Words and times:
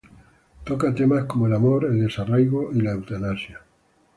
Toca 0.65 0.95
temas 0.95 1.25
como 1.25 1.45
el 1.45 1.53
amor, 1.53 1.85
el 1.85 1.99
desarraigo 2.01 2.71
y 2.73 2.81
la 2.81 2.93
eutanasia. 2.93 3.61